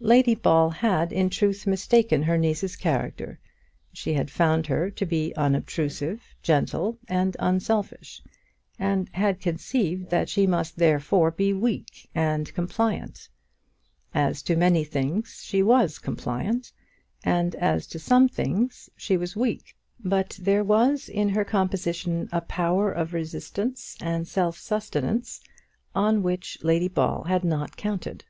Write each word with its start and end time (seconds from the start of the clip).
Lady 0.00 0.34
Ball 0.34 0.70
had 0.70 1.12
in 1.12 1.30
truth 1.30 1.64
mistaken 1.64 2.24
her 2.24 2.36
niece's 2.36 2.74
character. 2.74 3.38
She 3.92 4.12
had 4.14 4.28
found 4.28 4.66
her 4.66 4.90
to 4.90 5.06
be 5.06 5.32
unobtrusive, 5.36 6.20
gentle, 6.42 6.98
and 7.06 7.36
unselfish; 7.38 8.20
and 8.76 9.08
had 9.12 9.38
conceived 9.40 10.10
that 10.10 10.28
she 10.28 10.48
must 10.48 10.78
therefore 10.78 11.30
be 11.30 11.52
weak 11.52 12.10
and 12.12 12.52
compliant. 12.54 13.28
As 14.12 14.42
to 14.42 14.56
many 14.56 14.82
things 14.82 15.42
she 15.44 15.62
was 15.62 16.00
compliant, 16.00 16.72
and 17.22 17.54
as 17.54 17.86
to 17.86 18.00
some 18.00 18.28
things 18.28 18.90
she 18.96 19.16
was 19.16 19.36
weak; 19.36 19.76
but 20.00 20.36
there 20.42 20.64
was 20.64 21.08
in 21.08 21.28
her 21.28 21.44
composition 21.44 22.28
a 22.32 22.40
power 22.40 22.90
of 22.90 23.14
resistance 23.14 23.96
and 24.00 24.26
self 24.26 24.58
sustenance 24.58 25.40
on 25.94 26.24
which 26.24 26.58
Lady 26.64 26.88
Ball 26.88 27.22
had 27.22 27.44
not 27.44 27.76
counted. 27.76 28.24